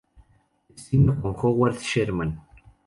[0.67, 2.41] Destino con Howard Sherman.